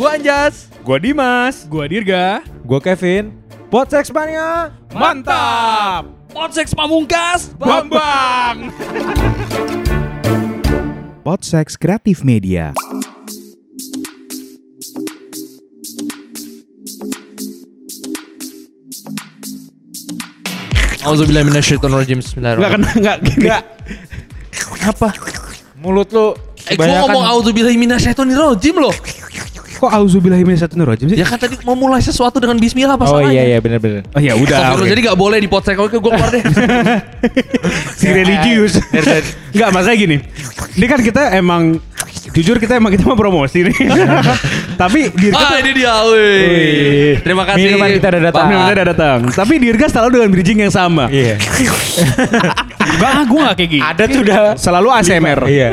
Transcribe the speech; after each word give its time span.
Gua 0.00 0.16
Anjas. 0.16 0.72
Gua 0.80 0.96
Dimas. 0.96 1.68
Gua 1.68 1.84
Dirga. 1.84 2.40
Gua 2.64 2.80
Kevin. 2.80 3.36
Podsex 3.68 4.08
Mania. 4.08 4.72
Mantap. 4.96 6.08
Podseks 6.32 6.72
Pamungkas. 6.72 7.52
Bambang. 7.60 8.72
Podsex 11.28 11.76
Kreatif 11.76 12.24
Media. 12.24 12.72
Auzubillahi 21.04 21.44
minasyaitonirrajim. 21.44 22.24
Enggak 22.24 22.28
Bismillahirrahmanirrahim. 22.32 22.88
kena 22.88 22.90
enggak 22.96 23.18
gini. 23.28 23.48
Apa? 24.80 25.08
Mulut 25.76 26.08
lu 26.08 26.32
Eh, 26.72 26.76
gua 26.76 27.04
ngomong 27.04 27.24
auzubillahi 27.36 27.76
minasyaitonirrajim 27.76 28.80
loh. 28.80 28.96
Kok 29.80 29.88
auzubillahi 29.88 30.44
minasyaitonirrajim 30.44 31.08
sih? 31.08 31.16
Ya 31.16 31.24
kan 31.24 31.40
tadi 31.40 31.56
mau 31.64 31.72
mulai 31.72 32.04
sesuatu 32.04 32.36
dengan 32.36 32.60
bismillah 32.60 33.00
apa 33.00 33.08
Oh 33.08 33.24
iya 33.24 33.56
iya 33.56 33.58
benar-benar. 33.64 34.04
Oh 34.12 34.20
ya 34.20 34.36
udah. 34.36 34.76
Oke. 34.76 34.92
Jadi 34.92 35.00
gak 35.08 35.16
boleh 35.16 35.40
di 35.40 35.48
podsek. 35.48 35.80
Oke, 35.80 35.96
gue 35.96 36.12
keluar 36.12 36.28
deh. 36.28 36.44
si 38.00 38.12
religius. 38.12 38.76
Enggak, 39.56 39.70
masalah 39.72 39.96
gini. 39.96 40.20
Ini 40.76 40.84
kan 40.84 41.00
kita 41.00 41.32
emang 41.32 41.80
jujur 42.36 42.60
kita 42.60 42.76
emang 42.76 42.92
kita 42.92 43.08
mau 43.08 43.16
promosi 43.16 43.72
nih. 43.72 43.76
Tapi 44.80 45.16
Dirga 45.16 45.48
ah, 45.48 45.56
ini 45.64 45.70
dia. 45.72 45.94
Wih. 46.04 46.12
Wih. 46.12 47.12
Terima 47.24 47.48
kasih. 47.48 47.64
Minuman 47.72 47.88
kita 47.96 48.06
udah 48.12 48.22
datang. 48.28 48.44
Minuman 48.52 48.64
kita 48.68 48.74
udah 48.76 48.88
datang. 48.92 49.18
Tapi 49.32 49.54
Dirga 49.64 49.86
selalu 49.88 50.08
dengan 50.20 50.28
bridging 50.28 50.58
yang 50.60 50.72
sama. 50.72 51.08
Iya. 51.08 51.40
Enggak, 53.00 53.12
ah, 53.16 53.24
gua 53.24 53.40
gak 53.48 53.56
kayak 53.56 53.70
gitu. 53.72 53.84
Ada 53.88 54.02
tuh 54.04 54.20
udah. 54.20 54.40
Selalu 54.60 54.88
ASMR. 54.92 55.40
Iya. 55.48 55.68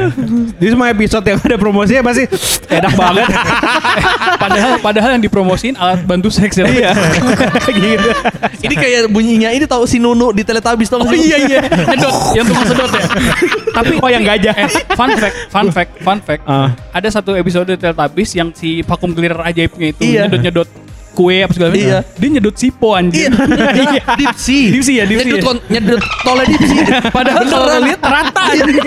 Di 0.56 0.68
semua 0.72 0.88
episode 0.88 1.26
yang 1.28 1.40
ada 1.44 1.56
promosinya 1.60 2.02
pasti 2.08 2.24
enak 2.72 2.94
banget. 2.96 3.28
Padahal 4.48 4.72
padahal 4.80 5.10
yang 5.18 5.24
dipromosiin 5.28 5.76
alat 5.76 6.08
bantu 6.08 6.32
seks 6.32 6.56
ya. 6.56 6.66
Iya. 6.70 6.92
gitu. 7.76 8.10
Ini 8.64 8.76
kayak 8.80 9.02
bunyinya 9.12 9.50
ini 9.52 9.68
tahu 9.68 9.84
si 9.84 10.00
Nunu 10.00 10.32
di 10.32 10.48
Teletubbies 10.48 10.88
tau 10.88 11.04
Oh 11.04 11.12
iya 11.12 11.38
iya. 11.42 11.62
Sedot, 11.92 12.16
yang 12.38 12.46
tukang 12.48 12.68
sedot 12.70 12.92
ya. 12.96 13.04
Tapi 13.76 13.94
Oh, 13.98 14.10
yang 14.14 14.24
gajah. 14.24 14.56
Eh, 14.56 14.70
fun 14.96 15.10
fact, 15.18 15.36
fun 15.52 15.68
fact, 15.74 15.92
fun 16.00 16.20
fact. 16.24 16.42
Ah. 16.48 16.72
Ada 16.96 17.20
satu 17.20 17.36
episode 17.36 17.76
Teletubbies 17.76 18.32
yang 18.38 18.54
si 18.56 18.86
vakum 18.86 19.12
cleaner 19.12 19.42
ajaibnya 19.44 19.92
itu 19.92 20.02
Iya. 20.06 20.32
nyedot-nyedot 20.32 20.87
kue 21.18 21.42
apa 21.42 21.50
segala 21.50 21.74
macam. 21.74 21.82
Iya. 21.82 22.00
Dia 22.14 22.30
nyedot 22.30 22.54
sipo 22.54 22.94
anjir. 22.94 23.34
Iya, 23.34 24.02
Dipsi. 24.22 24.60
Dipsi 24.70 24.92
ya, 24.96 25.04
Dipsi 25.04 25.26
Nyedot 25.26 25.42
ya. 25.42 25.44
kon- 25.44 25.64
nyedot 25.68 26.02
tolnya 26.22 26.46
Dipsi. 26.48 26.78
Padahal 27.10 27.44
kalau 27.44 27.68
lihat 27.82 28.02
rata 28.04 28.42
anjir. 28.48 28.78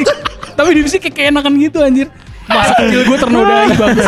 Tapi 0.55 0.70
Dipsi 0.72 0.97
kayak 0.97 1.14
keenakan 1.17 1.53
gitu 1.59 1.83
anjir. 1.83 2.06
Masa 2.47 2.75
kecil 2.77 3.06
gue 3.06 3.14
ternodai 3.17 3.70
banget. 3.75 4.06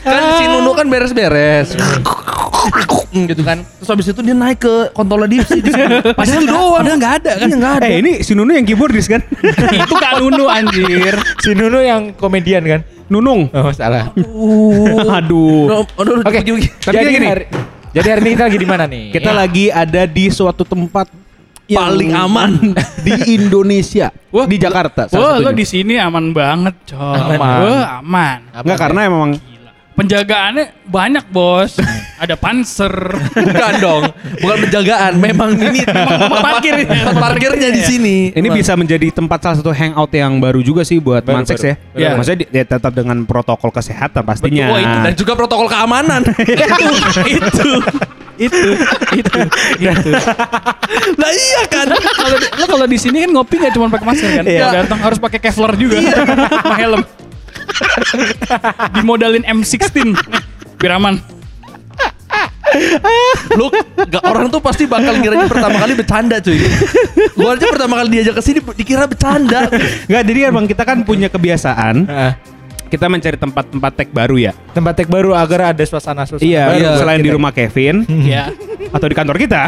kan 0.00 0.22
si 0.36 0.44
Nunu 0.46 0.72
kan 0.72 0.86
beres-beres. 0.86 1.76
gitu 3.30 3.42
kan. 3.42 3.58
Terus 3.62 3.88
habis 3.88 4.06
itu 4.10 4.20
dia 4.24 4.36
naik 4.36 4.58
ke 4.62 4.74
kontolnya 4.96 5.28
Dipsi 5.30 5.58
di 5.62 5.70
sini. 5.70 6.00
Pas 6.14 6.26
itu 6.26 6.46
doang. 6.46 6.82
Padahal 6.82 6.98
nggak 6.98 7.14
ada 7.22 7.32
kan. 7.38 7.46
Iya 7.48 7.56
nggak 7.56 7.74
ada. 7.80 7.86
Eh 7.86 7.96
ini 8.00 8.12
si 8.20 8.32
Nunu 8.32 8.52
yang 8.52 8.66
keyboardis 8.66 9.06
kan? 9.06 9.20
itu 9.84 9.94
Kak 9.94 10.12
Nunu 10.20 10.44
anjir. 10.50 11.14
Si 11.40 11.50
Nunu 11.54 11.78
yang 11.80 12.12
komedian 12.16 12.62
kan? 12.64 12.80
Nunung. 13.08 13.52
Oh 13.52 13.72
salah. 13.74 14.10
Aduh. 14.16 15.04
Aduh, 15.14 15.84
aduh, 16.00 16.14
Oke. 16.24 16.40
Tapi 16.40 16.94
jadi 16.96 17.10
gini. 17.12 17.26
hari, 17.28 17.44
jadi 17.92 18.08
hari 18.16 18.20
ini 18.24 18.30
kita 18.34 18.44
lagi 18.48 18.58
di 18.58 18.68
mana 18.68 18.84
nih? 18.88 19.04
Kita 19.12 19.30
lagi 19.30 19.64
ada 19.70 20.02
di 20.08 20.24
suatu 20.32 20.66
tempat 20.66 21.06
yang 21.70 21.80
Paling 21.88 22.12
aman. 22.12 22.50
di 23.06 23.12
Indonesia, 23.40 24.12
Wah, 24.28 24.44
di 24.44 24.56
Jakarta. 24.60 25.08
Wah, 25.16 25.40
lo 25.40 25.50
di 25.56 25.64
sini 25.64 25.96
aman 25.96 26.36
banget, 26.36 26.74
coy. 26.92 27.38
Aman. 27.38 27.58
Wah, 27.64 27.84
aman. 28.04 28.38
Enggak 28.52 28.78
karena 28.78 29.00
emang 29.08 29.30
Penjagaannya 29.94 30.64
banyak, 30.84 31.24
Bos. 31.30 31.78
Ada 32.18 32.34
panser. 32.34 32.90
Bukan 33.30 33.74
dong. 33.78 34.02
Bukan 34.42 34.56
penjagaan. 34.66 35.12
Memang 35.16 35.54
ini 35.54 35.86
tempat 35.86 36.40
parkir. 36.42 36.74
tempat 36.82 37.14
parkirnya 37.14 37.70
di 37.70 37.78
sini. 37.78 38.16
ini 38.34 38.48
bisa 38.50 38.74
menjadi 38.74 39.14
tempat 39.14 39.38
salah 39.38 39.56
satu 39.62 39.70
hangout 39.70 40.10
yang 40.10 40.42
baru 40.42 40.66
juga 40.66 40.82
sih 40.82 40.98
buat 40.98 41.22
Baru, 41.22 41.38
Mansex 41.38 41.62
baru. 41.62 41.70
ya. 41.70 41.74
Iya. 41.94 42.08
Maksudnya 42.18 42.38
di- 42.42 42.48
ya 42.50 42.64
tetap 42.66 42.90
dengan 42.90 43.22
protokol 43.22 43.70
kesehatan 43.70 44.22
pastinya. 44.24 44.66
Betul, 44.66 44.74
oh, 44.74 44.78
itu 44.80 44.98
Dan 44.98 45.14
juga 45.14 45.32
protokol 45.38 45.66
keamanan. 45.70 46.22
itu, 46.42 46.74
itu, 47.30 47.70
itu, 48.34 48.60
itu, 49.14 49.38
itu. 49.78 50.10
Lah 51.14 51.30
iya 51.30 51.62
kan. 51.70 51.86
Kalau 51.94 52.36
lo 52.42 52.64
kalau 52.66 52.86
di 52.90 52.98
sini 52.98 53.22
kan 53.22 53.30
ngopi 53.30 53.62
nggak 53.62 53.72
cuma 53.72 53.86
pakai 53.86 54.06
masker 54.06 54.30
kan? 54.32 54.44
Iya. 54.44 54.66
Datang 54.82 54.98
harus 54.98 55.18
pakai 55.22 55.38
Kevlar 55.38 55.78
juga, 55.78 56.02
sama 56.02 56.74
helm. 56.74 57.02
Dimodalin 58.94 59.44
M16 59.44 60.14
biar 60.78 61.00
aman. 61.00 61.18
Lu 63.54 63.70
gak 63.94 64.24
orang 64.26 64.50
tuh 64.50 64.58
pasti 64.58 64.84
bakal 64.90 65.14
ngiranya 65.22 65.46
pertama 65.46 65.78
kali 65.78 65.92
bercanda 65.94 66.36
cuy. 66.42 66.58
Gua 67.38 67.54
aja 67.54 67.66
pertama 67.70 67.94
kali 68.02 68.08
diajak 68.18 68.34
ke 68.38 68.42
sini 68.42 68.58
dikira 68.74 69.06
bercanda. 69.06 69.70
Enggak, 70.10 70.22
jadi 70.26 70.40
emang 70.50 70.66
kita 70.66 70.82
kan 70.82 71.06
punya 71.06 71.30
kebiasaan 71.30 72.08
Heeh. 72.10 72.32
Kita 72.86 73.06
mencari 73.06 73.34
tempat-tempat 73.34 73.92
tag 73.92 74.08
baru 74.08 74.36
ya. 74.40 74.52
tempat 74.70 74.94
tag 74.94 75.08
baru 75.08 75.32
agar 75.32 75.70
ada 75.70 75.82
suasana 75.82 76.22
suasana. 76.22 76.42
Iya, 76.42 76.62
baru 76.66 76.78
buat 76.80 76.98
selain 76.98 77.18
di 77.18 77.26
kita. 77.26 77.36
rumah 77.36 77.50
Kevin 77.50 77.96
Ya. 78.22 78.44
atau 78.88 79.06
di 79.06 79.14
kantor 79.14 79.36
kita. 79.36 79.62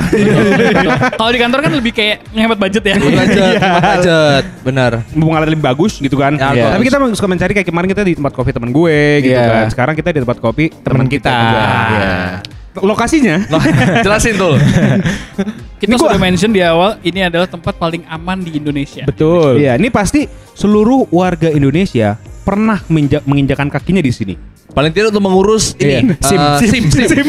Kalau 1.19 1.31
di 1.31 1.38
kantor 1.38 1.59
kan 1.60 1.72
lebih 1.72 1.93
kayak 1.93 2.16
ngehemat 2.31 2.59
budget 2.59 2.84
ya. 2.84 2.97
Budget, 2.97 3.54
budget. 3.59 4.44
Benar. 4.62 4.93
Mumpung 5.10 5.34
alat 5.34 5.49
lebih 5.49 5.65
bagus 5.65 5.99
gitu 5.99 6.15
kan. 6.16 6.34
Ya, 6.34 6.50
Iya. 6.50 6.62
bagus. 6.66 6.72
Tapi 6.75 6.84
kita 6.84 6.97
suka 7.15 7.28
mencari 7.28 7.53
kayak 7.53 7.66
kemarin 7.66 7.88
kita 7.88 8.03
di 8.03 8.15
tempat 8.15 8.32
kopi 8.32 8.50
teman 8.50 8.71
gue 8.71 8.99
gitu 9.22 9.34
Iya. 9.34 9.50
kan. 9.50 9.66
Sekarang 9.71 9.94
kita 9.94 10.09
di 10.10 10.21
tempat 10.22 10.38
kopi 10.38 10.65
teman 10.71 11.06
kita. 11.06 11.31
juga. 11.31 11.62
Iya. 11.91 12.15
Lokasinya 12.77 13.37
Jelasin 14.04 14.37
tuh. 14.37 14.54
Kita 15.77 15.97
sudah 15.97 16.16
mention 16.16 16.48
di 16.48 16.65
awal 16.65 16.97
ini 17.00 17.21
adalah 17.21 17.44
tempat 17.44 17.77
paling 17.77 18.00
aman 18.06 18.41
di 18.41 18.56
Indonesia. 18.56 19.04
Betul. 19.04 19.60
Iya, 19.60 19.77
ini 19.77 19.93
pasti 19.93 20.25
seluruh 20.53 21.04
warga 21.09 21.48
Indonesia 21.48 22.16
pernah 22.47 22.79
menja- 22.87 23.27
menginjakan 23.27 23.67
kakinya 23.67 23.99
di 23.99 24.15
sini. 24.15 24.34
Paling 24.71 24.93
tidak 24.93 25.11
untuk 25.11 25.25
mengurus 25.25 25.75
ini 25.75 26.05
Iya. 26.07 26.21
SIM, 26.21 26.39
Eh, 26.39 26.59
SIM, 26.62 26.84
SIM. 26.87 27.27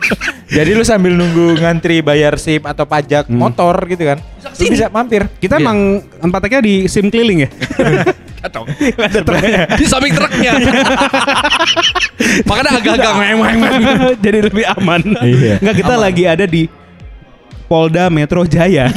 Jadi 0.56 0.70
lu 0.72 0.80
sambil 0.80 1.12
nunggu 1.12 1.58
ngantri 1.58 2.00
bayar 2.00 2.38
SIM 2.38 2.62
atau 2.62 2.86
pajak 2.86 3.28
motor 3.28 3.76
gitu 3.84 4.06
kan. 4.06 4.16
Lu 4.16 4.48
ke 4.48 4.56
sini. 4.56 4.72
bisa 4.72 4.86
mampir. 4.88 5.28
Kita 5.36 5.58
Iya. 5.58 5.64
emang 5.64 5.78
tempatnya 6.16 6.60
di 6.62 6.86
SIM 6.86 7.12
keliling 7.12 7.44
ya. 7.44 7.50
Truknya. 9.24 9.64
Di 9.72 9.84
samping 9.84 10.12
truknya. 10.12 10.52
Makanya 12.44 12.70
agak-agak 12.76 13.12
meng. 13.16 13.60
Jadi 14.20 14.38
lebih 14.44 14.64
aman. 14.70 15.00
Iya. 15.18 15.60
Enggak 15.60 15.76
kita 15.80 15.94
lagi 15.96 16.24
ada 16.24 16.44
di 16.44 16.68
Polda 17.64 18.06
Metro 18.06 18.44
Jaya. 18.44 18.92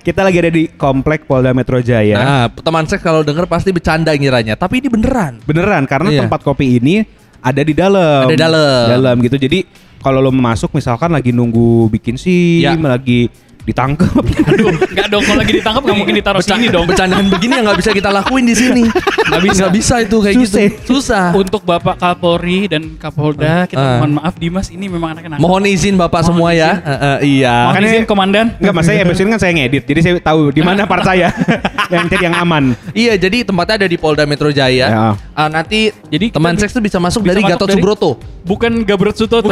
Kita 0.00 0.20
lagi 0.22 0.36
ada 0.38 0.50
di 0.50 0.70
komplek 0.70 1.24
Polda 1.24 1.50
Metro 1.50 1.78
Jaya. 1.78 2.16
Nah, 2.16 2.46
teman 2.50 2.84
seks 2.86 3.02
kalau 3.02 3.20
denger 3.22 3.44
pasti 3.44 3.70
bercanda 3.70 4.14
ngiranya, 4.14 4.54
tapi 4.54 4.80
ini 4.80 4.88
beneran. 4.88 5.42
Beneran 5.44 5.84
karena 5.84 6.08
Iya. 6.10 6.20
tempat 6.26 6.40
kopi 6.42 6.78
ini 6.78 7.04
ada 7.40 7.60
di 7.60 7.74
dalam. 7.76 8.24
Ada 8.28 8.34
di 8.34 8.40
dalam. 8.40 8.84
Dalam 8.88 9.16
gitu. 9.20 9.36
Jadi 9.36 9.58
kalau 10.00 10.20
lo 10.20 10.30
masuk 10.30 10.72
misalkan 10.72 11.12
lagi 11.12 11.32
nunggu 11.32 11.88
bikin 11.90 12.16
SIM, 12.16 12.64
Ya. 12.64 12.76
lagi 12.76 13.28
ditangkap. 13.64 14.20
Aduh, 14.44 14.76
enggak 14.76 15.06
dong 15.08 15.22
kalau 15.24 15.38
lagi 15.40 15.52
ditangkap 15.56 15.82
nggak 15.82 15.96
mungkin 15.96 16.14
ditaruh 16.14 16.40
sini 16.40 16.66
dong. 16.68 16.84
Bercandaan 16.84 17.26
begini 17.28 17.52
yang 17.56 17.64
nggak 17.64 17.80
bisa 17.80 17.90
kita 17.90 18.08
lakuin 18.08 18.44
di 18.44 18.52
sini. 18.52 18.82
Nggak 19.24 19.42
bisa, 19.42 19.56
nggak 19.56 19.74
bisa 19.74 19.94
itu 20.00 20.16
kayak 20.20 20.36
Susah. 20.36 20.60
gitu. 20.60 20.80
Susah. 20.86 21.26
Untuk 21.32 21.62
Bapak 21.64 21.96
Kapolri 21.96 22.68
dan 22.68 22.94
Kapolda, 22.94 23.64
kita 23.64 23.80
Ah. 23.80 23.96
mohon 23.98 24.20
maaf 24.20 24.34
Dimas 24.36 24.68
ini 24.68 24.84
memang 24.86 25.12
anaknya 25.12 25.36
nakal. 25.36 25.42
Mohon 25.42 25.62
izin 25.66 25.94
bapak 25.96 26.22
semua 26.22 26.52
ya. 26.52 26.76
Eh, 26.76 26.90
eh, 26.92 27.18
iya. 27.40 27.54
Mohon 27.54 27.72
Makanya- 27.72 27.88
izin 27.90 28.04
komandan. 28.04 28.46
Enggak, 28.56 28.74
mas 28.74 28.84
saya 28.84 28.98
episode 29.00 29.24
ini 29.24 29.32
kan 29.32 29.40
saya 29.40 29.52
ngedit. 29.54 29.84
Jadi 29.84 30.00
saya 30.00 30.14
tahu 30.20 30.40
di 30.50 30.60
mana 30.60 30.84
part 30.84 31.02
saya 31.02 31.28
yang 31.92 32.04
cari 32.06 32.22
yang 32.22 32.36
aman. 32.36 32.64
Iya, 32.92 33.16
jadi 33.16 33.42
tempatnya 33.42 33.74
ada 33.80 33.88
di 33.88 33.96
Polda 33.96 34.24
Metro 34.24 34.52
Jaya. 34.52 34.86
Ya. 34.86 35.08
Ah, 35.32 35.48
nanti 35.48 35.88
Jadi 36.06 36.30
teman 36.30 36.54
seks 36.54 36.70
tuh 36.70 36.78
bisa 36.78 37.00
masuk 37.00 37.24
bisa 37.24 37.32
dari 37.32 37.42
Gatot 37.42 37.66
Subroto. 37.66 38.10
Bukan 38.44 38.84
Gabrot 38.84 39.16
Sutoto. 39.16 39.48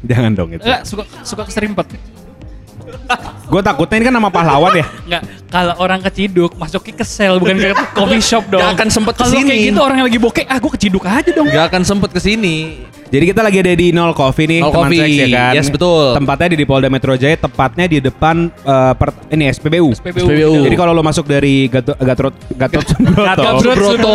Jangan 0.00 0.32
dong 0.32 0.50
itu. 0.56 0.64
Enggak, 0.64 0.82
suka 0.88 1.04
suka 1.24 1.42
keserimpet. 1.48 1.86
Gue 3.50 3.60
takutnya 3.60 3.96
ini 4.00 4.04
kan 4.08 4.14
nama 4.16 4.30
pahlawan 4.32 4.72
ya. 4.72 4.86
Enggak, 5.06 5.22
kalau 5.50 5.74
orang 5.76 5.98
keciduk 6.00 6.54
masuknya 6.54 6.94
ke 6.94 7.04
sel 7.04 7.36
bukan 7.36 7.58
ke 7.58 7.68
coffee 7.92 8.22
shop 8.22 8.46
dong. 8.48 8.62
Nggak 8.62 8.74
akan 8.76 8.88
sempet 8.88 9.14
Kalau 9.14 9.26
ke 9.26 9.34
sini. 9.34 9.48
kayak 9.48 9.60
gitu 9.66 9.80
orang 9.80 9.96
yang 9.98 10.06
lagi 10.06 10.20
bokeh, 10.20 10.44
ah 10.46 10.56
gue 10.56 10.70
keciduk 10.70 11.04
aja 11.04 11.30
dong. 11.30 11.46
Gak 11.46 11.66
akan 11.68 11.82
sempet 11.82 12.10
ke 12.10 12.20
sini. 12.20 12.56
Jadi 13.10 13.26
kita 13.26 13.42
lagi 13.42 13.58
ada 13.58 13.74
di 13.74 13.90
Nol 13.90 14.14
Coffee 14.14 14.46
nih, 14.46 14.60
Nol 14.62 14.70
teman 14.70 14.86
Coffee. 14.86 15.02
seks 15.02 15.18
ya 15.18 15.26
kan. 15.28 15.52
Yes, 15.52 15.66
betul. 15.66 16.14
Tempatnya 16.14 16.46
di, 16.46 16.56
di 16.56 16.64
Polda 16.64 16.86
Metro 16.86 17.10
Jaya, 17.12 17.34
tepatnya 17.34 17.84
di 17.84 17.98
depan 17.98 18.46
eh, 18.46 18.92
per- 18.94 19.18
ini 19.28 19.50
SPBU. 19.50 19.90
SPBU. 19.92 20.22
SPBU. 20.24 20.52
Jadi 20.62 20.76
kalau 20.78 20.94
lo 20.94 21.02
masuk 21.02 21.26
dari 21.26 21.66
Gatot 21.66 21.98
Gatot 21.98 22.30
Gatot 22.54 22.86
Subroto, 22.86 23.18
Gatot 23.26 23.54
Subroto. 23.58 24.14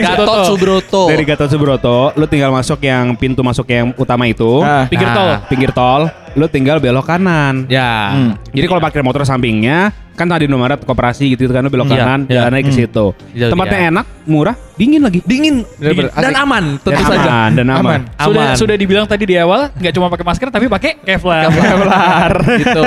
Gatot. 0.00 0.44
Subroto. 0.48 1.02
dari 1.04 1.22
Gatot 1.22 1.48
Subroto, 1.50 1.96
lo 2.14 2.24
tinggal 2.24 2.48
masuk 2.48 2.80
yang 2.80 3.12
pintu 3.12 3.44
masuk 3.44 3.68
yang 3.68 3.92
utama 3.94 4.24
itu, 4.24 4.64
Ah. 4.64 4.88
Pinggir 4.88 5.04
Nah. 5.04 5.14
tol. 5.14 5.30
pinggir 5.46 5.70
tol, 5.70 6.02
lo 6.32 6.46
tinggal 6.48 6.80
belok 6.80 7.04
kanan. 7.04 7.68
Ya. 7.68 8.16
Jadi 8.48 8.64
kalau 8.64 8.80
parkir 8.80 9.04
motor 9.04 9.20
sampingnya, 9.22 9.92
kan 10.14 10.26
ada 10.26 10.42
Indomaret 10.42 10.80
koperasi 10.80 11.30
gitu 11.30 11.50
kan 11.50 11.60
lu 11.60 11.70
belok 11.70 11.86
Iya, 11.86 11.96
kanan 11.96 12.20
iya. 12.24 12.34
jalannya 12.40 12.60
ke 12.60 12.70
Hmm. 12.70 12.78
situ. 12.80 13.06
Iya, 13.30 13.46
Tempatnya 13.50 13.78
iya. 13.78 13.90
enak, 13.90 14.06
murah, 14.24 14.54
dingin 14.74 15.00
lagi. 15.00 15.20
Dingin, 15.20 15.66
dingin. 15.76 16.06
dan 16.08 16.30
asik. 16.30 16.42
aman 16.42 16.64
tentu 16.78 16.90
Dan 16.94 17.04
saja. 17.04 17.28
aman, 17.28 17.50
dan 17.52 17.66
aman. 17.68 17.78
Aman. 17.78 18.00
Sudah 18.16 18.44
Aman. 18.44 18.56
sudah 18.56 18.76
dibilang 18.76 19.04
tadi 19.04 19.24
di 19.24 19.36
awal 19.36 19.68
nggak 19.70 19.92
cuma 19.92 20.06
pakai 20.08 20.24
masker 20.24 20.48
tapi 20.48 20.66
pakai 20.66 20.90
Kevlar. 21.00 21.50
Kevlar. 21.50 22.32
Gitu. 22.64 22.82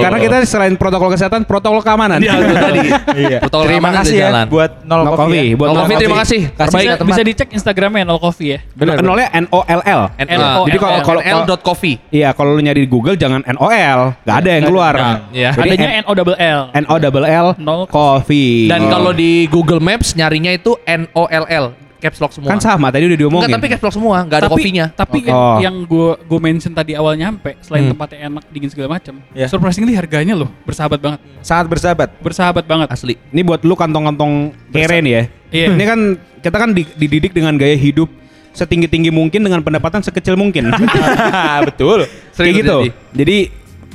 Karena 0.00 0.18
kita 0.18 0.36
selain 0.44 0.74
protokol 0.74 1.08
kesehatan, 1.10 1.42
protokol 1.44 1.80
keamanan. 1.80 2.20
Iya, 2.20 2.32
itu 2.36 2.54
tadi. 2.54 2.88
Iya. 3.16 3.38
Protokol 3.42 3.64
Terima 3.66 3.80
keamanan 3.82 4.00
kasih 4.00 4.12
di 4.12 4.18
ya 4.18 4.28
jalan. 4.28 4.46
buat 4.46 4.70
Nol 4.82 4.96
Nol 4.96 5.04
Coffee. 5.06 5.16
Coffee, 5.16 5.40
ya. 5.42 5.56
buat 5.56 5.66
Nol 5.66 5.72
Nol 5.72 5.82
Coffee, 5.82 5.96
terima 5.98 6.16
kasih. 6.20 6.40
Kasih 6.52 6.78
Bisa, 7.02 7.22
dicek 7.22 7.48
Instagramnya 7.50 8.04
Nol 8.04 8.20
Coffee 8.20 8.48
ya. 8.50 8.58
Benar. 8.72 8.94
Nolnya 9.00 9.28
N 9.32 9.46
O 9.48 9.60
L 9.62 9.80
L. 9.82 10.02
N- 10.16 10.28
N- 10.28 10.40
ah, 10.40 10.64
Jadi 10.64 10.78
kalau- 10.78 11.02
kalau- 11.02 11.22
NL.coffee. 11.24 11.96
Iya, 12.10 12.28
kalau 12.32 12.52
lu 12.52 12.60
nyari 12.60 12.84
di 12.84 12.88
Google 12.88 13.16
jangan 13.16 13.40
N 13.42 13.56
O 13.56 13.66
L, 13.66 14.00
nggak 14.22 14.36
ada 14.36 14.50
yang 14.52 14.64
keluar. 14.64 14.94
Iya. 15.32 15.50
Adanya 15.52 15.90
N 16.00 16.04
O 16.06 16.12
double 16.12 16.36
L. 16.36 16.60
N 16.72 16.84
O 16.86 16.94
double 16.96 17.24
L 17.24 17.48
Nol 17.56 17.86
Coffee. 17.86 18.66
Dan 18.66 18.86
Oh. 18.86 18.90
kalau 18.90 19.10
di 19.10 19.46
Google 19.46 19.78
Maps 19.78 20.12
nyarinya 20.12 20.50
itu 20.50 20.74
N 20.82 21.06
O 21.12 21.26
L 21.26 21.44
L, 21.44 21.66
caps 21.96 22.18
lock 22.18 22.30
semua. 22.30 22.48
kan 22.48 22.58
sama 22.58 22.88
tadi 22.88 23.04
udah 23.04 23.18
diomongin. 23.18 23.46
Enggak, 23.46 23.58
tapi 23.58 23.66
caps 23.68 23.82
lock 23.82 23.94
semua, 23.94 24.16
enggak 24.20 24.38
ada 24.38 24.48
kopinya. 24.48 24.86
Tapi 24.88 25.18
Oh. 25.26 25.58
yang 25.58 25.82
gue 25.82 26.08
gue 26.18 26.38
mention 26.38 26.70
tadi 26.70 26.92
awal 26.92 27.14
nyampe, 27.14 27.56
selain 27.60 27.84
Hmm. 27.84 27.92
tempatnya 27.92 28.18
enak, 28.26 28.44
dingin 28.48 28.70
segala 28.70 28.88
macam, 28.92 29.14
Ya. 29.32 29.46
surprisingly 29.46 29.92
harganya 29.92 30.34
loh 30.34 30.50
bersahabat 30.62 30.98
banget, 30.98 31.20
Sangat 31.40 31.66
bersahabat. 31.66 32.08
bersahabat 32.18 32.64
banget. 32.64 32.88
Asli. 32.88 33.14
Ini 33.30 33.42
buat 33.42 33.60
lu 33.60 33.74
kantong-kantong 33.74 34.32
kere 34.70 35.00
nih 35.00 35.12
ya. 35.12 35.22
Iya. 35.48 35.66
Ini 35.72 35.84
kan 35.84 36.00
kita 36.40 36.56
kan 36.56 36.70
di- 36.70 36.94
dididik 36.94 37.32
dengan 37.32 37.54
gaya 37.54 37.74
hidup 37.74 38.06
setinggi-tinggi 38.52 39.10
mungkin 39.10 39.40
dengan 39.42 39.60
pendapatan 39.60 40.00
sekecil 40.00 40.32
mungkin. 40.32 40.68
Betul. 41.68 42.08
Kayak 42.32 42.54
gitu. 42.56 42.76
terjadi. 42.82 42.90
Jadi 43.12 43.36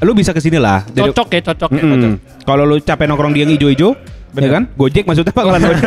lu 0.01 0.11
bisa 0.11 0.33
ke 0.33 0.41
sini 0.41 0.57
lah. 0.57 0.81
Cocok 0.85 1.27
ya, 1.29 1.41
cocok 1.45 1.69
ya. 1.71 1.81
Mm-mm. 1.81 1.93
cocok. 1.93 2.11
Kalau 2.43 2.63
lu 2.65 2.75
capek 2.77 3.05
nongkrong 3.05 3.31
di 3.31 3.39
yang 3.41 3.51
ijo-ijo, 3.51 3.89
ya 3.93 4.33
Bener. 4.33 4.49
kan? 4.51 4.63
Gojek 4.73 5.03
maksudnya 5.05 5.29
bakalan 5.29 5.61
Gojek. 5.61 5.85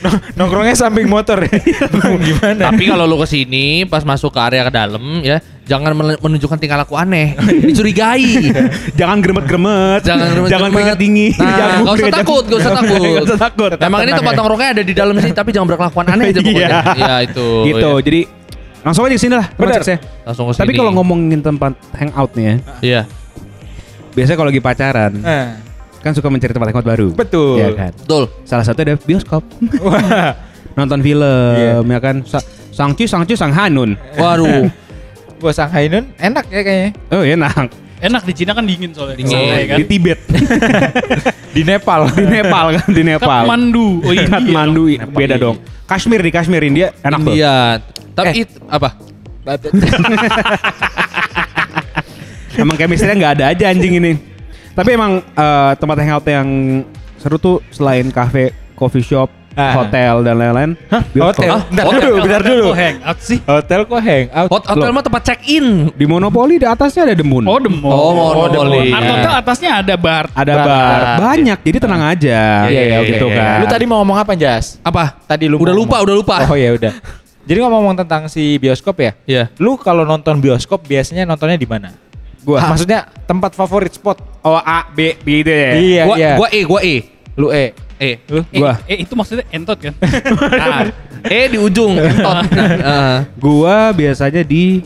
Nah, 0.00 0.16
Nongkrongnya 0.32 0.72
samping 0.72 1.04
motor. 1.04 1.44
Gimana? 2.24 2.72
tapi 2.72 2.88
kalau 2.88 3.04
lu 3.04 3.20
ke 3.20 3.28
sini 3.28 3.84
pas 3.84 4.00
masuk 4.00 4.32
ke 4.32 4.40
area 4.40 4.64
ke 4.64 4.72
dalam 4.72 5.20
ya, 5.20 5.44
jangan 5.68 5.92
men- 5.92 6.16
menunjukkan 6.16 6.56
tingkah 6.56 6.80
laku 6.80 6.96
aneh. 6.96 7.36
Dicurigai. 7.68 8.48
Jangan 9.00 9.20
gremet-gremet. 9.20 10.00
Jangan 10.00 10.26
gremet-gremet. 10.32 10.52
Jangan 10.56 10.68
keringat 10.72 10.98
dingin. 10.98 11.32
Nah, 11.36 11.52
Jangan 11.52 11.76
nggak 11.76 11.84
usah 11.84 12.00
keringat 12.00 12.16
takut, 12.16 12.42
nggak 12.48 12.60
usah 12.60 12.72
takut. 12.72 13.00
Nggak 13.00 13.26
usah 13.28 13.40
takut. 13.40 13.70
Emang 13.76 14.00
ini 14.00 14.12
tempat 14.16 14.32
nongkrongnya 14.32 14.68
ada 14.72 14.82
di 14.82 14.94
dalam 14.96 15.14
sih, 15.20 15.32
tapi 15.36 15.48
jangan 15.52 15.68
berkelakuan 15.68 16.06
aneh 16.08 16.24
aja 16.32 16.40
pokoknya. 16.40 16.68
Iya. 16.68 16.80
Iya, 16.96 17.14
itu. 17.28 17.48
Gitu. 17.68 17.90
Iya. 17.92 18.00
Jadi 18.00 18.20
langsung 18.80 19.02
aja 19.04 19.14
ke 19.14 19.20
sini 19.20 19.34
lah. 19.36 19.46
Bener. 19.52 19.80
Langsung 20.24 20.44
ke 20.48 20.52
sini. 20.56 20.62
Tapi 20.64 20.72
kalau 20.72 20.90
ngomongin 20.96 21.40
tempat 21.44 21.72
hangout 21.92 22.32
nih 22.32 22.44
ya, 22.44 22.54
Iya. 22.80 23.00
Biasanya 24.12 24.36
kalau 24.36 24.48
lagi 24.48 24.60
pacaran 24.60 25.12
Nah, 25.16 25.48
kan 25.98 26.12
suka 26.12 26.28
mencari 26.28 26.50
tempat 26.50 26.68
hangout 26.68 26.86
baru. 26.86 27.08
betul. 27.12 27.56
Iya 27.56 27.68
kan. 27.72 27.92
Betul. 27.94 28.24
Salah 28.42 28.64
satu 28.64 28.80
ada 28.80 28.96
bioskop. 28.96 29.42
Wah. 29.78 30.32
Nonton 30.78 31.00
film, 31.00 31.22
Iya. 31.54 31.82
ya 31.82 31.98
kan. 31.98 32.16
Sa- 32.24 32.42
Sangcu, 32.70 33.04
Sangcu, 33.04 33.34
Sang 33.34 33.50
Hanun. 33.50 33.98
Waduh. 34.14 34.70
Buat 35.40 35.54
Shanghai 35.54 35.88
Nun 35.88 36.04
enak 36.16 36.44
ya 36.48 36.60
kayaknya. 36.60 36.90
Oh 37.10 37.20
enak. 37.20 37.68
Enak 38.00 38.22
di 38.24 38.32
Cina 38.34 38.52
kan 38.52 38.64
dingin 38.64 38.92
soalnya. 38.92 39.16
Dingin. 39.16 39.32
Soalnya 39.34 39.66
kan. 39.66 39.76
Di 39.76 39.84
Tibet, 39.86 40.20
Di 41.56 41.62
Nepal. 41.62 42.00
di 42.10 42.24
Nepal 42.24 42.66
kan, 42.72 42.88
di 42.88 43.02
Nepal. 43.02 43.40
Kathmandu. 43.44 43.88
Oh 44.00 44.12
iya. 44.14 44.24
Kathmandu 44.26 44.82
dong. 44.94 45.12
beda 45.12 45.36
dong. 45.36 45.56
Kashmir 45.84 46.20
di 46.20 46.30
Kashmir 46.30 46.62
India 46.62 46.92
enak 46.98 47.18
tuh. 47.20 47.34
Iya. 47.34 47.80
Tapi 48.14 48.28
Eh. 48.30 48.42
it- 48.44 48.56
apa? 48.64 48.88
Emang 52.60 52.76
chemistry 52.76 53.10
nggak 53.10 53.32
ada 53.36 53.44
aja 53.50 53.64
anjing 53.68 53.96
ini. 53.96 54.12
Tapi 54.70 54.94
emang 54.94 55.18
eh, 55.20 55.72
tempat 55.76 55.96
hangout 55.98 56.24
yang 56.24 56.48
seru 57.16 57.36
tuh 57.36 57.60
selain 57.68 58.08
cafe, 58.08 58.48
coffee 58.72 59.02
shop, 59.02 59.28
Ah. 59.50 59.82
hotel 59.82 60.22
dan 60.22 60.38
lain-lain. 60.38 60.70
bioskop. 61.10 61.42
Hotel. 61.42 61.50
Hah? 61.50 61.62
Bentar 61.66 61.84
Hotel. 61.84 62.00
dulu, 62.00 62.16
bentar 62.22 62.40
dulu. 62.40 62.64
Oh, 62.64 62.72
hangout 62.72 63.18
sih. 63.18 63.38
Hotel 63.42 63.80
kok 63.82 63.98
hangout? 63.98 64.48
Hot 64.48 64.64
hotel 64.64 64.90
mah 64.94 65.02
tempat 65.02 65.22
check 65.26 65.40
in. 65.44 65.66
Di 65.90 66.04
Monopoli 66.06 66.54
di 66.56 66.64
atasnya 66.64 67.02
ada 67.02 67.14
demun. 67.18 67.44
Oh, 67.44 67.58
the 67.58 67.66
mall. 67.66 67.90
Oh, 67.90 68.10
Monopoli. 68.14 68.88
mall. 68.88 68.94
Atau 68.94 69.12
hotel 69.12 69.32
atasnya 69.34 69.70
ada 69.82 69.94
bar. 69.98 70.30
ada 70.32 70.52
Bar. 70.54 70.64
bar. 70.64 71.00
Banyak, 71.34 71.58
jadi 71.60 71.76
tenang 71.82 72.02
aja. 72.06 72.40
Iya, 72.70 72.82
iya, 72.86 72.98
gitu 73.04 73.26
iya, 73.26 73.36
kan. 73.36 73.58
Lu 73.58 73.66
tadi 73.66 73.84
mau 73.90 73.98
ngomong 74.00 74.22
apa, 74.22 74.32
Jas? 74.38 74.78
Apa? 74.80 75.18
Tadi 75.26 75.50
lu 75.50 75.58
Udah 75.58 75.74
lupa, 75.74 75.98
udah 75.98 76.14
lupa. 76.14 76.34
Oh 76.46 76.54
ya 76.54 76.70
udah. 76.70 76.94
Jadi 77.42 77.58
ngomong 77.58 77.98
tentang 77.98 78.30
si 78.30 78.54
bioskop 78.54 79.02
ya. 79.02 79.12
Iya. 79.26 79.50
Lu 79.58 79.74
kalau 79.74 80.06
nonton 80.06 80.38
bioskop 80.38 80.86
biasanya 80.86 81.26
nontonnya 81.26 81.58
di 81.58 81.66
mana? 81.66 81.90
Gua. 82.44 82.58
Maksudnya 82.72 83.08
tempat 83.28 83.52
favorit 83.52 83.92
spot. 83.92 84.18
Oh 84.40 84.56
A 84.56 84.88
B 84.88 85.16
B 85.20 85.44
gitu 85.44 85.52
ya. 85.52 85.70
Iya, 85.76 86.02
Gua 86.08 86.16
iya. 86.16 86.32
gua 86.36 86.48
E, 86.48 86.60
gua 86.64 86.80
E. 86.80 86.96
Lu 87.36 87.48
E. 87.52 87.66
E. 88.00 88.10
Lu? 88.32 88.40
Eh, 88.48 88.58
Gua. 88.64 88.72
eh, 88.88 88.96
itu 89.04 89.12
maksudnya 89.12 89.44
entot 89.52 89.76
kan? 89.76 89.92
Ah, 90.56 90.88
E 91.20 91.40
di 91.52 91.58
ujung. 91.60 92.00
Entot. 92.00 92.48
Heeh. 92.48 93.14
Gua 93.36 93.92
biasanya 93.92 94.40
di 94.40 94.80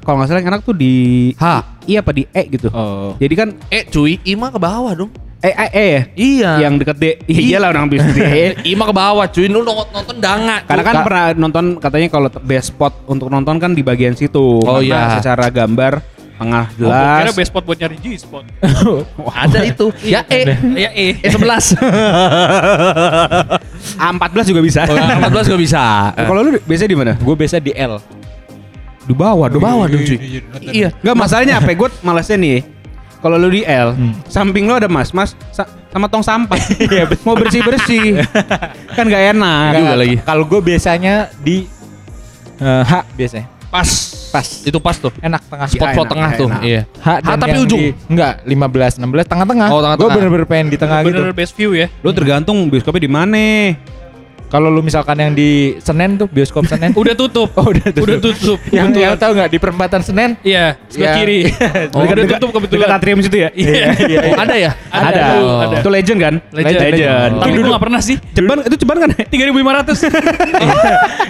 kalau 0.00 0.22
nggak 0.22 0.28
salah 0.30 0.40
yang 0.40 0.50
enak 0.54 0.62
tuh 0.64 0.72
di 0.72 0.94
H. 1.36 1.44
Iya 1.84 1.98
apa 2.00 2.12
di 2.16 2.24
E 2.32 2.42
gitu. 2.48 2.72
Oh. 2.72 3.12
Jadi 3.20 3.34
kan 3.36 3.48
E 3.68 3.84
cuy, 3.84 4.16
I 4.24 4.32
mah 4.38 4.48
ke 4.48 4.56
bawah 4.56 4.94
dong. 4.96 5.12
E 5.44 5.52
E, 5.52 5.66
e 5.68 5.84
ya. 5.84 6.02
Iya. 6.16 6.52
Yang 6.64 6.74
deket 6.80 6.96
D. 6.96 7.04
Iya 7.28 7.60
lah 7.60 7.68
orang 7.76 7.92
bisa 7.92 8.08
di 8.08 8.24
E. 8.24 8.56
I 8.64 8.72
mah 8.72 8.86
ke 8.88 8.94
bawah 8.96 9.26
cuy, 9.28 9.46
lu 9.52 9.60
nonton, 9.60 10.16
danga. 10.16 10.64
Karena 10.64 10.82
kan 10.86 10.94
pernah 11.04 11.24
nonton 11.36 11.64
katanya 11.76 12.08
kalau 12.08 12.28
best 12.40 12.72
spot 12.72 13.04
untuk 13.04 13.28
nonton 13.28 13.60
kan 13.60 13.76
di 13.76 13.84
bagian 13.84 14.16
situ. 14.16 14.64
Oh, 14.64 14.80
iya. 14.80 15.20
secara 15.20 15.52
gambar 15.52 16.15
tengah 16.36 16.64
Oh, 16.70 16.84
gua 16.84 16.92
kira 16.92 17.22
jelas. 17.24 17.34
best 17.34 17.48
spot 17.48 17.64
buat 17.64 17.76
nyari 17.76 17.96
G-spot. 17.96 18.44
ada 19.44 19.60
itu. 19.62 19.86
Ya 20.04 20.20
E. 20.26 20.40
Ya 20.76 20.90
eh. 20.92 21.16
E 21.16 21.28
11. 21.32 21.80
A14 23.98 24.44
juga 24.46 24.60
bisa. 24.60 24.80
Oh, 24.84 24.96
14 24.96 25.48
gak 25.48 25.60
bisa. 25.60 25.82
Kalau 26.12 26.40
lu 26.40 26.50
biasanya 26.60 26.90
di 26.90 26.98
mana? 26.98 27.12
Gue 27.16 27.34
biasa 27.34 27.56
di 27.56 27.72
L. 27.72 27.96
Di 29.06 29.14
bawah, 29.14 29.46
Di 29.46 29.56
bawah 29.56 29.86
dong 29.86 30.02
cuy. 30.02 30.18
Iya. 30.66 30.90
Enggak 30.98 31.16
masalahnya 31.16 31.54
apa? 31.56 31.70
Gue 31.72 31.88
malasnya 32.00 32.36
nih. 32.36 32.60
Kalau 33.16 33.40
lu 33.40 33.48
di 33.48 33.64
L, 33.64 33.96
samping 34.28 34.68
lu 34.68 34.76
ada 34.76 34.86
mas, 34.86 35.10
mas 35.10 35.32
sa- 35.50 35.66
sama 35.88 36.06
tong 36.06 36.20
sampah. 36.20 36.60
Mau 37.24 37.32
bersih 37.34 37.64
bersih, 37.64 38.20
kan 38.92 39.08
gak 39.08 39.32
enak. 39.32 39.70
juga 39.72 39.94
lagi. 39.96 40.16
Kalau 40.20 40.44
gue 40.44 40.60
biasanya 40.60 41.32
di 41.40 41.64
eh, 42.60 42.82
H 42.84 42.92
biasanya. 43.16 43.48
Pas. 43.70 43.88
Pas. 44.30 44.46
Itu 44.62 44.78
pas 44.78 44.96
tuh. 44.96 45.12
Enak 45.18 45.42
tengah. 45.46 45.66
Spot 45.68 45.88
spot 45.92 46.06
tengah 46.12 46.30
tuh. 46.36 46.48
Iya. 46.62 46.80
H, 47.00 47.08
tapi 47.24 47.58
ujung. 47.62 47.80
di- 47.80 47.94
enggak, 48.10 48.32
15 48.44 49.00
16 49.00 49.26
tengah-tengah. 49.26 49.68
Oh, 49.70 49.80
tengah-tengah. 49.82 50.10
Gue 50.12 50.18
bener-bener 50.18 50.46
pengen 50.46 50.66
di 50.70 50.78
tengah 50.78 50.98
gitu. 51.02 51.18
Bener 51.18 51.32
best 51.34 51.52
view 51.56 51.70
ya. 51.72 51.86
Lu 52.02 52.10
tergantung 52.12 52.56
bioskopnya 52.68 53.02
di 53.02 53.10
mana. 53.10 53.44
Kalau 54.46 54.68
lu 54.68 54.78
misalkan 54.78 55.16
yang 55.16 55.32
di 55.32 55.50
Senen 55.78 56.14
tuh 56.16 56.26
bioskop 56.26 56.64
Senen. 56.64 56.94
Udah 56.94 57.12
tutup. 57.12 57.50
Oh, 57.52 57.66
udah 57.66 57.82
tutup. 57.86 58.04
Udah 58.04 58.16
tutup. 58.20 58.58
yang 58.68 58.88
Kebetulan. 58.88 59.04
yang 59.04 59.14
tahu 59.16 59.30
nggak 59.32 59.50
di 59.50 59.58
perempatan 59.58 60.00
Senen? 60.00 60.30
Iya, 60.40 60.78
sebelah 60.86 61.02
Yang- 61.04 61.18
kiri. 61.18 61.40
Oh, 61.90 62.00
udah 62.06 62.14
dekat- 62.16 62.38
tutup 62.38 62.50
kebetulan. 62.54 62.86
Dekat 62.86 62.96
atrium 62.96 63.18
situ 63.20 63.36
ya? 63.36 63.48
Iya. 63.52 63.84
iya. 64.00 64.18
Oh, 64.24 64.34
ada 64.36 64.54
ya? 64.54 64.70
Ada. 64.88 65.06
Ada. 65.08 65.22
Oh. 65.36 65.60
Ada. 65.60 65.76
Itu 65.78 65.90
legend 65.90 66.18
kan? 66.18 66.34
Legend. 66.50 66.78
Legend. 66.80 67.32
Tapi 67.36 67.50
gue 67.52 67.64
gak 67.66 67.82
pernah 67.82 68.00
sih. 68.00 68.16
Ceban 68.32 68.58
itu 68.62 68.76
ceban 68.76 68.96
kan? 68.98 69.10
3500. 69.12 69.26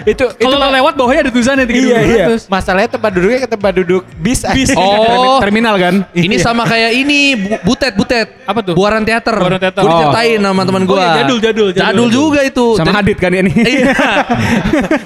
itu 0.07 0.23
itu 0.23 0.25
Kalau 0.39 0.57
lo 0.57 0.67
lewat 0.69 0.93
bawahnya 0.93 1.21
ada 1.23 1.31
tulisannya 1.31 1.65
3500. 1.65 1.73
Iya 1.79 1.99
iya. 2.03 2.25
Masalahnya 2.47 2.89
tempat 2.91 3.11
duduknya 3.11 3.39
ke 3.39 3.49
tempat 3.49 3.71
duduk 3.75 4.01
bis. 4.15 4.41
Bis. 4.47 4.69
Oh. 5.17 5.41
Terminal 5.41 5.75
kan? 5.75 6.05
Ini 6.11 6.37
sama 6.37 6.63
kayak 6.63 6.91
ini 6.93 7.19
bu- 7.33 7.61
butet 7.65 7.93
butet. 7.93 8.27
Apa 8.43 8.61
tuh? 8.61 8.73
Buaran 8.73 9.01
teater. 9.01 9.33
Buaran 9.33 9.57
teater. 9.57 9.81
Gue 9.81 9.89
Oh. 9.89 9.97
diceritain 9.99 10.39
sama 10.39 10.61
teman 10.63 10.83
Oh 10.83 10.87
gua. 10.87 10.99
iya, 10.99 11.09
jadul, 11.17 11.37
jadul, 11.39 11.67
jadul. 11.69 11.81
Jadul 11.81 12.07
juga 12.09 12.39
itu. 12.41 12.65
Sama 12.77 12.91
Jadi- 13.07 13.13
Adit 13.13 13.17
kan 13.23 13.31
ya 13.31 13.41
nih. 13.41 13.55
Iya. 13.55 13.93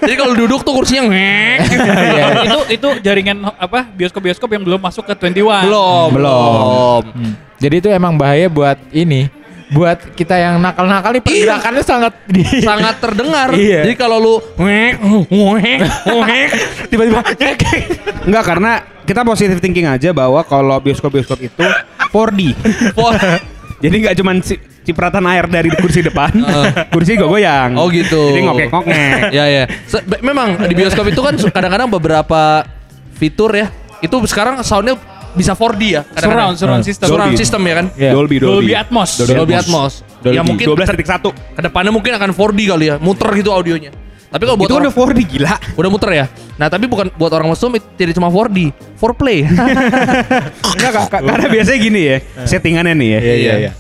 Jadi 0.02 0.16
kalau 0.18 0.34
duduk 0.34 0.66
tuh 0.66 0.74
kursinya 0.74 1.14
ngek. 1.14 1.58
Iya, 1.70 2.26
itu 2.42 2.60
itu 2.74 2.88
jaringan 3.06 3.38
apa 3.54 3.86
bioskop-bioskop 3.88 4.50
yang 4.50 4.64
belum 4.66 4.82
masuk 4.82 5.06
ke 5.06 5.14
21. 5.14 5.70
belum, 5.70 6.08
belum. 6.18 7.02
Hmm. 7.14 7.34
Jadi 7.62 7.76
itu 7.78 7.90
emang 7.94 8.18
bahaya 8.18 8.50
buat 8.50 8.78
ini. 8.90 9.30
Buat 9.72 10.18
kita 10.20 10.36
yang 10.36 10.60
nakal-nakal 10.60 11.16
nih 11.16 11.24
pergerakannya 11.24 11.80
sangat 11.80 12.14
di 12.28 12.44
Sangat 12.60 13.00
terdengar. 13.00 13.56
Iya. 13.56 13.88
Jadi 13.88 13.96
kalau 13.96 14.18
lu 14.20 14.36
ngek, 14.60 14.94
ngek, 15.00 15.80
ngek, 16.04 16.50
tiba-tiba 16.92 17.24
Enggak 18.28 18.44
karena 18.44 18.72
kita 19.08 19.24
positive 19.24 19.64
thinking 19.64 19.88
aja 19.88 20.12
bahwa 20.12 20.44
kalau 20.44 20.76
bioskop-bioskop 20.76 21.40
itu 21.40 21.64
4D. 22.12 22.52
Wah. 23.00 23.40
Jadi 23.80 23.96
nggak 23.98 24.16
cuman 24.20 24.36
ci- 24.44 24.60
cipratan 24.82 25.24
air 25.30 25.46
dari 25.46 25.70
kursi 25.72 26.02
depan, 26.02 26.32
kursi 26.94 27.14
gue 27.14 27.28
goyang. 27.28 27.78
Oh 27.78 27.88
gitu. 27.88 28.34
Jadi 28.34 28.42
ngokek-ngokek. 28.46 29.30
ya 29.38 29.46
ya. 29.46 29.64
Se- 29.86 30.04
memang 30.22 30.58
di 30.66 30.74
bioskop 30.74 31.06
itu 31.08 31.22
kan 31.22 31.38
kadang-kadang 31.38 31.88
beberapa 31.90 32.66
fitur 33.16 33.54
ya. 33.54 33.68
Itu 34.02 34.18
sekarang 34.26 34.66
soundnya 34.66 34.98
bisa 35.32 35.54
4D 35.54 35.82
ya. 35.88 36.02
kadang-kadang. 36.04 36.54
Surround, 36.54 36.56
surround 36.58 36.84
system. 36.84 37.08
Surround 37.08 37.32
Dolby. 37.34 37.42
system 37.42 37.62
ya 37.64 37.74
kan. 37.78 37.86
Iya. 37.94 38.12
Dolby, 38.12 38.36
Dolby. 38.42 38.52
Dolby 38.52 38.74
Atmos. 38.74 39.10
Dolby 39.22 39.54
Atmos. 39.56 39.94
Dolby. 40.20 40.36
Ya 40.36 40.42
mungkin 40.44 40.66
12.1. 40.66 40.98
ke 41.56 41.62
depannya 41.62 41.92
mungkin 41.94 42.12
akan 42.18 42.30
4D 42.34 42.60
kali 42.68 42.86
ya. 42.90 42.96
Muter 42.98 43.30
gitu 43.38 43.54
audionya. 43.54 43.94
Tapi 44.32 44.48
kalau 44.48 44.56
buat 44.56 44.72
Itu 44.72 44.76
orang, 44.80 44.88
udah 44.88 44.94
4D 44.96 45.20
gila. 45.28 45.54
udah 45.76 45.90
muter 45.92 46.10
ya. 46.16 46.26
Nah 46.56 46.72
tapi 46.72 46.88
bukan 46.88 47.12
buat 47.20 47.32
orang 47.36 47.52
mesum 47.52 47.68
itu 47.76 47.84
tidak 48.00 48.16
cuma 48.16 48.32
4D, 48.32 48.72
4play. 48.96 49.44
Enggak, 49.44 50.92
Kak, 50.96 51.06
Kak, 51.12 51.22
karena 51.28 51.48
biasanya 51.52 51.80
gini 51.84 52.02
ya, 52.08 52.18
settingannya 52.48 52.94
nih 52.96 53.10
ya. 53.12 53.20
Iya 53.20 53.36
iya 53.36 53.54
iya. 53.68 53.72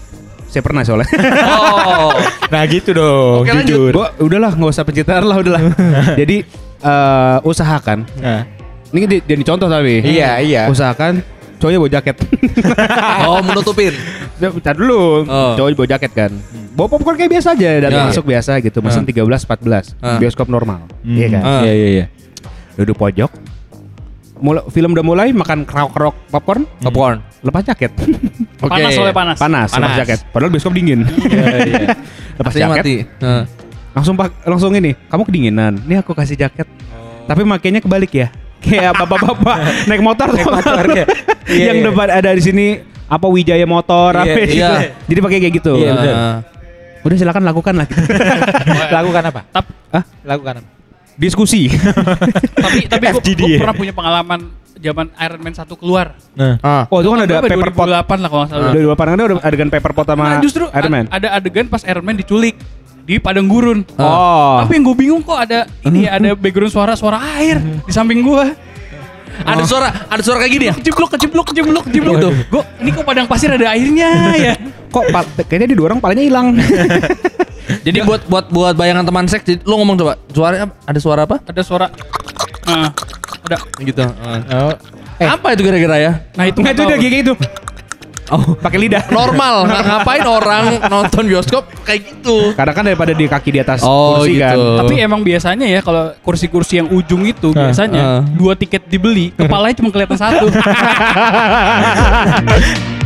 Saya 0.51 0.61
pernah 0.61 0.83
soalnya. 0.83 1.07
Oh. 1.41 2.11
Nah 2.51 2.67
gitu 2.67 2.91
dong, 2.91 3.47
Oke, 3.47 3.49
lanjut. 3.49 3.63
jujur. 3.65 3.91
Gua 3.95 4.07
udahlah 4.19 4.51
nggak 4.51 4.69
usah 4.69 4.83
pencitraan 4.83 5.23
lah 5.23 5.39
udahlah. 5.39 5.63
Jadi 6.19 6.43
eh, 6.77 7.37
usahakan. 7.41 8.03
Nah, 8.19 8.43
Ini 8.91 9.07
di- 9.07 9.23
jadi 9.23 9.39
contoh 9.41 9.71
tapi. 9.71 10.03
Iya, 10.03 10.43
iya. 10.43 10.61
Usahakan 10.67 11.23
cowoknya 11.57 11.79
bawa 11.79 11.91
jaket. 11.93 12.15
Oh, 13.23 13.39
menutupin. 13.39 13.95
Bentar 14.35 14.75
dulu. 14.75 15.23
Oh. 15.23 15.55
Cowok 15.55 15.71
bawa 15.73 15.87
jaket 15.89 16.11
kan. 16.11 16.31
Bawa 16.71 16.87
popcorn 16.89 17.15
kayak 17.15 17.31
biasa 17.31 17.55
aja, 17.55 17.69
datang 17.79 18.03
Ya. 18.03 18.09
masuk 18.11 18.27
biasa 18.27 18.59
gitu. 18.59 18.83
Mesin 18.83 19.07
13 19.07 19.23
14. 19.23 19.95
Ah. 20.03 20.19
Bioskop 20.19 20.51
normal. 20.51 20.91
Hmm. 20.99 21.15
Iya 21.15 21.27
kan? 21.31 21.41
Ah. 21.41 21.61
Iya, 21.63 21.71
iya, 21.71 21.87
iya. 21.87 22.05
Duduk 22.75 22.99
pojok. 22.99 23.31
Mulai, 24.41 24.65
film 24.67 24.89
udah 24.91 25.05
mulai 25.05 25.29
makan 25.29 25.63
kerok-kerok 25.63 26.15
popcorn, 26.27 26.65
Popcorn. 26.81 27.21
lepas 27.39 27.61
jaket. 27.63 27.93
Oke. 28.57 28.73
Panas 28.73 28.89
soalnya 28.91 29.13
panas. 29.13 29.37
Panas, 29.37 29.69
lepas 29.69 29.77
Panas. 29.77 29.97
jaket. 30.01 30.19
Padahal 30.27 30.49
bioskop 30.49 30.73
dingin. 30.73 31.05
Iya, 31.05 31.45
iya. 31.61 31.87
lepas 32.41 32.51
jaket. 32.51 32.69
mati. 32.75 32.95
Heeh. 33.05 33.43
Langsung 33.91 34.15
pak, 34.15 34.33
langsung 34.43 34.73
ini. 34.73 34.97
Kamu 35.05 35.23
kedinginan. 35.23 35.77
Nih 35.83 36.01
aku 36.01 36.11
kasih 36.11 36.33
jaket. 36.35 36.65
Tapi 37.23 37.41
makainya 37.43 37.79
kebalik 37.79 38.09
ya. 38.09 38.27
Kayak 38.65 38.97
bapak-bapak 38.97 39.57
naik 39.85 40.01
motor 40.01 40.25
Naik 40.27 40.41
tuh. 40.41 40.49
motor, 40.51 40.83
ya. 40.91 41.05
Iya, 41.51 41.63
yang 41.67 41.77
iya. 41.77 41.85
depan 41.85 42.07
ada 42.07 42.29
di 42.31 42.41
sini 42.41 42.65
apa 43.05 43.27
Wijaya 43.27 43.65
Motor 43.65 44.15
Iya, 44.15 44.23
apa 44.23 44.37
iya. 44.39 44.47
gitu. 44.47 44.73
Jadi 45.05 45.19
pakai 45.21 45.37
kayak 45.39 45.53
gitu. 45.53 45.73
Iya. 45.77 45.93
Heeh. 45.93 46.33
Udah 47.01 47.15
silakan 47.15 47.43
lakukan 47.43 47.73
lah. 47.75 47.87
Lakukan 48.89 49.23
apa? 49.27 49.41
Tap- 49.51 49.73
Hah? 49.91 50.03
Lakukan 50.23 50.53
apa? 50.57 50.69
Diskusi. 51.21 51.69
tapi 52.65 52.89
tapi 52.89 53.05
gue 53.13 53.45
ya? 53.45 53.59
pernah 53.61 53.75
punya 53.77 53.93
pengalaman 53.93 54.49
zaman 54.81 55.13
Iron 55.13 55.39
Man 55.45 55.53
1 55.53 55.69
keluar. 55.77 56.17
Nah. 56.33 56.57
Ah. 56.65 56.83
Oh, 56.89 57.05
itu 57.05 57.13
kan 57.13 57.29
ada 57.29 57.45
paper 57.45 57.69
pot. 57.69 57.85
2008 57.85 57.93
lah 57.93 58.29
kalau 58.33 58.41
nggak 58.41 58.49
salah. 58.49 58.71
Udah 58.73 58.81
dua 58.81 58.95
pandangan 58.97 59.19
udah 59.21 59.37
adegan 59.45 59.69
paper 59.69 59.91
pot 59.93 60.07
sama 60.09 60.23
Nah, 60.25 60.41
justru 60.41 60.65
Iron 60.73 60.91
Man. 60.91 61.05
ada 61.13 61.27
adegan 61.37 61.65
pas 61.69 61.85
Iron 61.85 62.01
Man 62.01 62.17
diculik 62.17 62.57
di 63.05 63.21
padang 63.21 63.45
gurun. 63.45 63.85
Oh. 64.01 64.65
Tapi 64.65 64.81
yang 64.81 64.83
gue 64.89 64.97
bingung 64.97 65.21
kok 65.21 65.37
ada 65.37 65.69
ini 65.85 66.09
ya, 66.09 66.17
ada 66.17 66.33
background 66.33 66.73
suara-suara 66.73 67.21
air 67.37 67.61
di 67.61 67.93
samping 67.93 68.25
gua. 68.25 68.49
Ada 69.41 69.63
suara, 69.65 69.89
ada 70.05 70.21
suara 70.21 70.37
kayak 70.43 70.53
gini 70.53 70.65
ya? 70.69 70.73
Keciblok, 70.77 71.09
keciblok, 71.17 71.45
keciblok, 71.49 71.83
keciblok. 71.89 72.15
Gitu. 72.19 72.29
Gue 72.51 72.63
ini 72.83 72.89
kok 72.93 73.05
padang 73.07 73.25
pasir 73.25 73.49
ada 73.49 73.67
airnya 73.73 74.09
ya. 74.37 74.53
Kok 74.91 75.07
kayaknya 75.47 75.71
di 75.71 75.75
dua 75.79 75.87
orang 75.87 76.03
palanya 76.03 76.19
hilang. 76.19 76.51
Jadi 77.81 77.97
buat 78.01 78.21
buat 78.25 78.45
buat 78.47 78.73
bayangan 78.75 79.03
teman 79.03 79.25
seks, 79.25 79.43
jadi 79.43 79.57
lu 79.63 79.73
ngomong 79.77 79.95
coba. 79.95 80.13
Suaranya 80.29 80.67
apa? 80.67 80.73
ada 80.83 80.99
suara 80.99 81.21
apa? 81.23 81.35
Ada 81.43 81.61
suara. 81.61 81.87
Nah, 82.63 82.89
ada. 83.41 83.57
Gitu. 83.77 84.01
Oh. 84.01 84.73
Apa 85.21 85.53
itu 85.53 85.61
kira-kira 85.61 85.95
ya? 85.97 86.11
Nah 86.33 86.45
itu 86.45 86.57
Nggak 86.59 86.73
itu 86.73 86.81
udah 86.81 86.91
tahu. 86.91 87.01
kayak 87.01 87.13
gitu. 87.21 87.33
Oh, 88.31 88.55
pakai 88.55 88.79
lidah. 88.79 89.03
Normal, 89.11 89.55
Ng- 89.67 89.85
ngapain 89.91 90.23
orang 90.23 90.63
nonton 90.87 91.23
bioskop 91.27 91.67
kayak 91.83 92.15
gitu? 92.15 92.55
Karena 92.55 92.71
kan 92.71 92.83
daripada 92.87 93.11
di 93.11 93.27
kaki 93.27 93.49
di 93.51 93.59
atas 93.59 93.83
Oh, 93.83 94.23
kursi 94.23 94.39
kan. 94.39 94.55
gitu. 94.55 94.63
Tapi 94.79 94.93
emang 95.03 95.19
biasanya 95.19 95.67
ya 95.67 95.83
kalau 95.83 96.15
kursi-kursi 96.23 96.79
yang 96.79 96.87
ujung 96.89 97.27
itu 97.27 97.51
biasanya 97.51 97.99
ah. 97.99 98.21
dua 98.23 98.55
tiket 98.55 98.87
dibeli, 98.87 99.35
kepalanya 99.35 99.75
cuma 99.83 99.91
kelihatan 99.91 100.15
satu. 100.15 100.47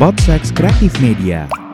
Podsex 0.00 0.48
Kreatif 0.56 0.96
Media. 1.04 1.69